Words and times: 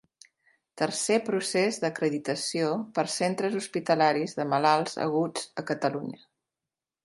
Tercer 0.81 1.17
procés 1.27 1.77
d'acreditació 1.83 2.71
per 2.97 3.05
a 3.09 3.13
centres 3.17 3.59
hospitalaris 3.61 4.35
de 4.41 4.49
malalts 4.55 4.99
aguts 5.09 5.49
a 5.65 5.69
Catalunya. 5.73 6.23